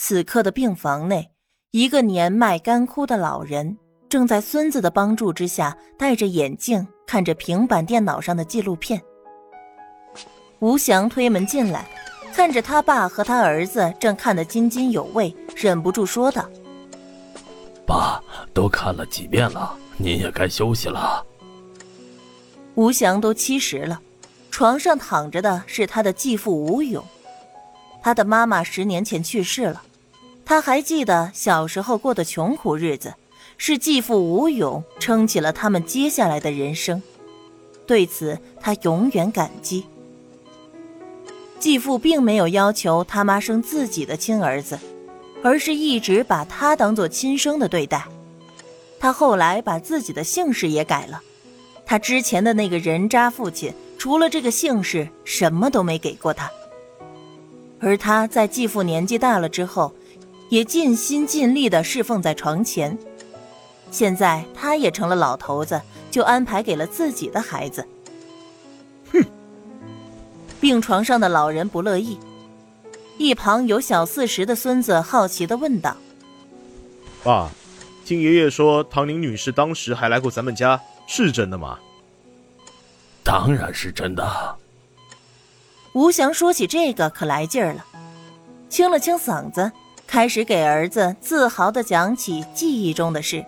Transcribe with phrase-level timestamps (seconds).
[0.00, 1.28] 此刻的病房内，
[1.72, 3.76] 一个年迈干枯的老人
[4.08, 9.02] 正在孙子的帮助之下，戴着眼镜看着平板电脑上的纪录片。
[10.60, 11.84] 吴翔推门进来，
[12.32, 16.48] 看着他爸和他儿子正看得津津有味，忍不住说道
[17.84, 18.22] ：“爸，
[18.54, 21.26] 都看了几遍了，您也该休息了。”
[22.76, 24.00] 吴翔都七十了，
[24.52, 27.04] 床上躺着的是他的继父吴勇。
[28.00, 29.82] 他的妈妈十年前去世了，
[30.48, 33.12] 他还记得小时候过的穷苦日子，
[33.58, 37.02] 是继父吴勇撑起了他们接下来的人生，
[37.86, 39.84] 对此他永远感激。
[41.58, 44.78] 继父并没有要求他妈生自己的亲儿子，
[45.42, 48.06] 而是一直把他当做亲生的对待。
[48.98, 51.20] 他后来把自己的姓氏也改了，
[51.84, 56.50] 他之前的那个人渣父亲除了这个姓氏，什么都没给过他。
[57.80, 59.92] 而他在继父年纪大了之后，
[60.48, 62.96] 也尽心尽力地侍奉在床前。
[63.90, 67.86] 现在他也成了老头子，就安排给了自己的孩子。
[69.12, 69.24] 哼！
[70.60, 72.18] 病床上的老人不乐意，
[73.16, 75.96] 一旁有小四十的孙子好奇地问道
[77.24, 77.50] ：“爸，
[78.04, 81.78] 听爷爷说唐宁女士当时还来过咱们家，是真的吗
[83.24, 84.56] ？”“当然是真的。”
[85.94, 87.86] 吴翔说起这个可来劲儿了，
[88.68, 89.72] 清了清嗓子，
[90.08, 93.44] 开始给儿子自豪地讲起记忆中的事。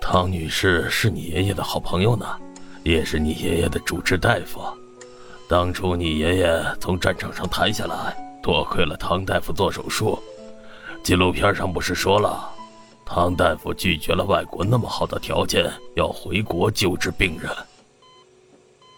[0.00, 2.26] 唐女士是你爷爷的好朋友呢，
[2.82, 4.60] 也是你爷爷的主治大夫。
[5.46, 10.18] 当初你爷爷从战场上抬下来，多亏了唐大夫做手术。
[11.02, 12.50] 纪录片上不是说了，
[13.04, 17.52] 唐大夫拒绝了外国那么好的条件，要回国救治病人。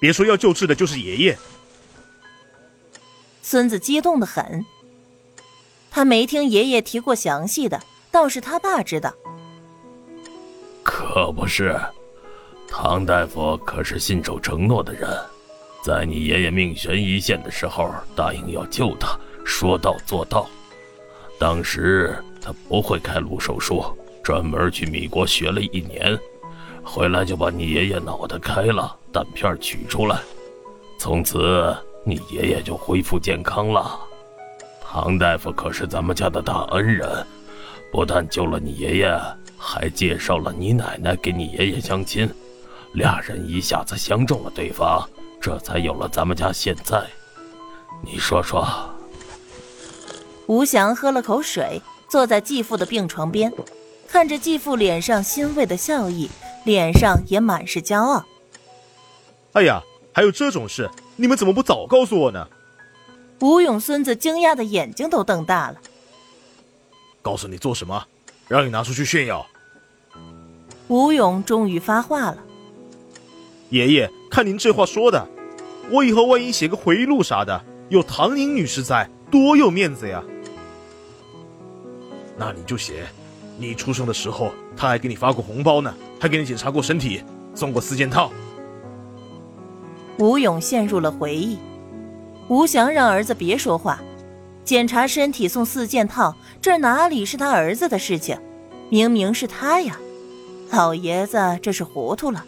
[0.01, 1.37] 别说要救治的就是爷爷。
[3.43, 4.65] 孙子激动的很，
[5.91, 9.13] 他没听爷爷提过详细的，倒是他爸知道。
[10.83, 11.79] 可不是，
[12.69, 15.09] 唐大夫可是信守承诺的人，
[15.83, 20.47] 在你爷爷命悬一线的时候，答应要救他，说到做到。
[21.39, 23.85] 当时他不会开颅手术，
[24.23, 26.19] 专门去米国学了一年，
[26.83, 30.21] 回来就把你爷爷脑袋开了，胆片取出来，
[30.99, 31.77] 从此。
[32.05, 33.99] 你爷爷就恢复健康了，
[34.91, 37.07] 唐大夫可是咱们家的大恩人，
[37.93, 39.21] 不但救了你爷爷，
[39.59, 42.27] 还介绍了你奶奶给你爷爷相亲，
[42.95, 45.07] 俩人一下子相中了对方，
[45.39, 47.05] 这才有了咱们家现在。
[48.03, 48.67] 你说说。
[50.47, 53.53] 吴翔喝了口水，坐在继父的病床边，
[54.09, 56.31] 看着继父脸上欣慰的笑意，
[56.65, 58.25] 脸上也满是骄傲。
[59.53, 59.83] 哎呀，
[60.15, 60.89] 还有这种事！
[61.17, 62.49] 你们怎么不早告诉我呢？
[63.41, 65.77] 吴勇孙子惊讶的眼睛都瞪大了。
[67.23, 68.05] 告诉你做什么？
[68.49, 69.47] 让你拿出去炫耀。
[70.89, 72.39] 吴勇终于发话了。
[73.71, 75.29] 爷爷，看您这话说的，
[75.91, 80.25] 我以后万一写个回忆录啥的，有唐宁女士在，多有面子呀。
[82.37, 83.07] 那你就写，
[83.59, 87.23] 你出生的时候，她还给你发过红包呢，还给你检查过身体，
[87.55, 88.33] 送过四件套。
[90.19, 91.59] 吴勇陷入了回忆，
[92.49, 94.01] 吴翔让儿子别说话，
[94.65, 98.39] 检查身体送四件套，这哪里是他儿子的事情？
[98.89, 99.99] 明明是他呀！
[100.71, 102.43] 老爷子这是糊涂了。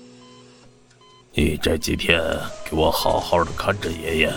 [1.34, 2.18] 你这几天
[2.64, 4.32] 给我好好的看着爷爷，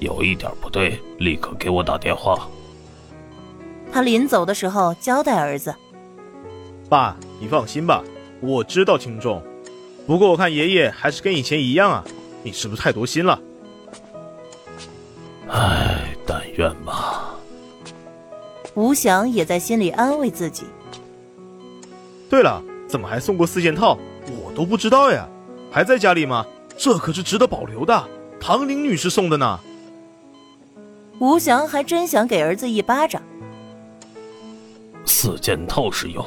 [0.00, 2.46] 有一点不对，立刻给我打电话。
[3.90, 5.74] 他临走的时候交代儿子
[6.90, 8.04] ：“爸，你放心吧，
[8.42, 9.42] 我知道轻重，
[10.06, 12.04] 不过我看爷爷还是跟以前一样啊。”
[12.44, 13.40] 你是不是太多心了？
[16.56, 17.34] 愿吧。
[18.74, 20.64] 吴翔也在心里安慰自己。
[22.28, 23.96] 对了，怎么还送过四件套？
[24.26, 25.28] 我都不知道呀，
[25.70, 26.44] 还在家里吗？
[26.76, 28.08] 这可是值得保留的，
[28.38, 29.58] 唐玲女士送的呢。
[31.18, 33.22] 吴翔还真想给儿子一巴掌。
[35.06, 36.22] 四件套是有，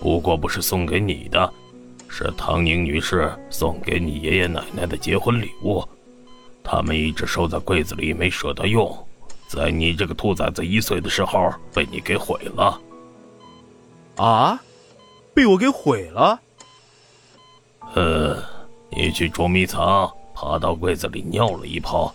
[0.00, 1.52] 不过不是送给你的。
[2.08, 5.84] 是唐宁女士送给你爷爷奶奶的结婚礼物，
[6.64, 8.96] 他们一直收在柜子里，没舍得用，
[9.50, 12.80] 在你这个兔崽子一岁的时候被你给毁了。
[14.14, 14.62] 啊，
[15.34, 16.40] 被我给毁了？
[17.96, 18.40] 呃，
[18.90, 22.14] 你去捉迷藏，爬到柜子里尿了一泡，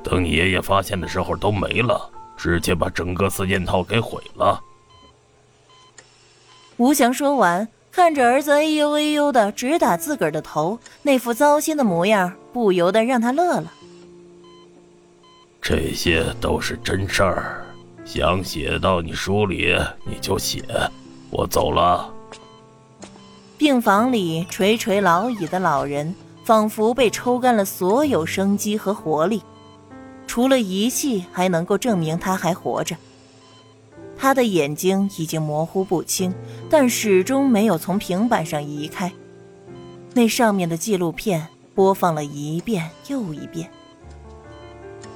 [0.00, 4.62] 等你爷爷发现的时候都没了，直接把整个四件套给毁了。
[6.76, 7.66] 吴翔说完。
[7.92, 13.72] 看着儿子哎呦哎呦的直打自个儿的头，那副糟心的模样，不由得让他乐了。
[15.62, 17.64] 这些都是真事儿，
[18.04, 20.64] 想写到你书里你就写，
[21.30, 22.12] 我走了。
[23.58, 26.14] 病房里垂垂老矣的老人，
[26.44, 29.42] 仿佛被抽干了所有生机和活力，
[30.26, 32.96] 除了仪器还能够证明他还活着。
[34.16, 36.34] 他的眼睛已经模糊不清，
[36.68, 39.12] 但始终没有从平板上移开。
[40.14, 43.70] 那上面的纪录片播放了一遍又一遍。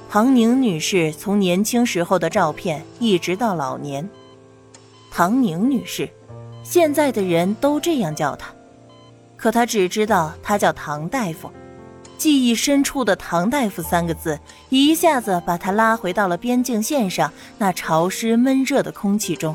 [0.09, 4.07] 唐宁女士从年轻时候的照片一直到老年。
[5.11, 6.09] 唐宁女士，
[6.63, 8.47] 现在的人都这样叫她，
[9.35, 11.51] 可她只知道她叫唐大夫。
[12.17, 19.53] 记忆深处的“唐大夫”三个字，一下子把她拉回到了边境线上那潮湿闷热的空气中。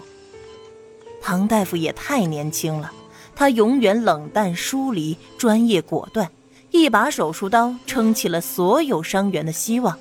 [1.22, 2.92] 唐大夫也太年轻了，
[3.34, 6.30] 他永远冷淡疏离，专业果断，
[6.70, 9.98] 一把手术刀撑起了所有伤员的希望。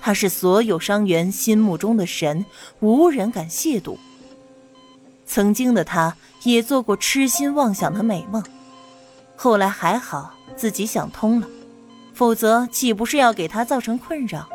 [0.00, 2.44] 他是所有伤员心目中的神，
[2.80, 3.96] 无人敢亵渎。
[5.26, 8.42] 曾经的他也做过痴心妄想的美梦，
[9.34, 11.48] 后来还好自己想通了，
[12.14, 14.48] 否则岂不是要给他造成困扰？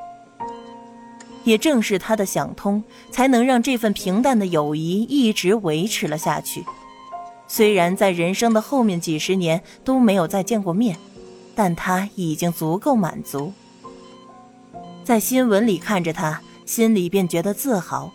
[1.43, 6.63] 也正是他的想通，才能让这份平淡的友谊一直维持了下去。
[7.47, 10.95] 虽然在人生的后面几十年都没有再见过面，
[11.53, 13.51] 但他已经足够满足。
[15.11, 18.13] 在新闻里看着他，心里便觉得自豪，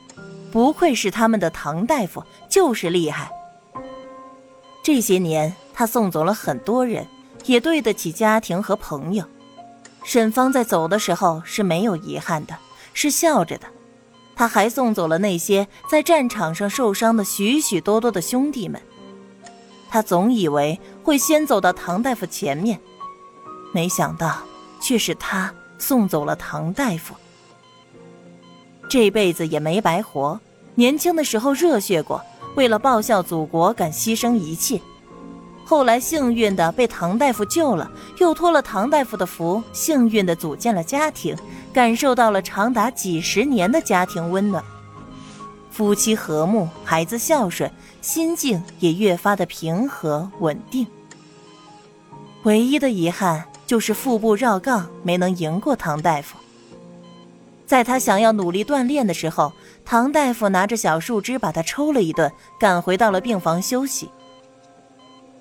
[0.50, 3.30] 不愧是他们的唐大夫，就是厉害。
[4.82, 7.06] 这些年，他送走了很多人，
[7.44, 9.26] 也对得起家庭和朋友。
[10.04, 12.56] 沈芳在走的时候是没有遗憾的，
[12.94, 13.66] 是笑着的。
[14.34, 18.80] 他还送走了那些在战场上受伤的许许多多的兄弟们。
[19.90, 22.80] 他总以为会先走到唐大夫前面，
[23.74, 24.38] 没想到
[24.80, 25.52] 却是他。
[25.78, 27.14] 送走了唐大夫，
[28.88, 30.40] 这辈子也没白活。
[30.74, 32.22] 年轻的时候热血过，
[32.54, 34.80] 为了报效祖国敢牺牲一切。
[35.64, 41.36] 后来幸运的被唐大夫救了，又托了唐大夫的福，幸运的组建了家庭，
[41.72, 44.62] 感受到了长达几十年的家庭温暖。
[45.70, 47.70] 夫妻和睦，孩子孝顺，
[48.00, 50.86] 心境也越发的平和稳定。
[52.44, 53.44] 唯一的遗憾。
[53.66, 56.38] 就是腹部绕杠没能赢过唐大夫。
[57.66, 59.52] 在他想要努力锻炼的时候，
[59.84, 62.30] 唐大夫拿着小树枝把他抽了一顿，
[62.60, 64.08] 赶回到了病房休息。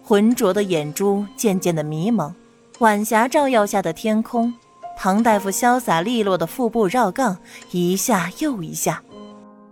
[0.04, 2.34] 浑浊的眼珠渐渐的迷蒙，
[2.80, 4.52] 晚霞照耀下的天空，
[4.98, 7.38] 唐大夫潇洒利落的腹部绕杠
[7.72, 9.04] 一下又一下，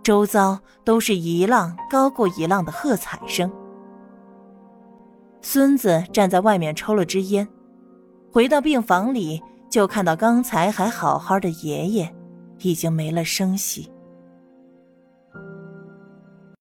[0.04, 3.50] 周遭都是一浪高过一浪的喝彩声。
[5.42, 7.46] 孙子站在外面抽了支烟。
[8.34, 9.40] 回到病房里，
[9.70, 12.12] 就看到刚才还好好的爷爷，
[12.62, 13.88] 已经没了声息。